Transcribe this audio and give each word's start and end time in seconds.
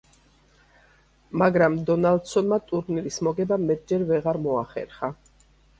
მაგრამ 1.41 1.77
დონალდსონმა 1.91 2.61
ტურნირის 2.73 3.21
მოგება 3.29 3.61
მეტჯერ 3.69 4.11
ვეღარ 4.13 4.45
მოახერხა. 4.49 5.17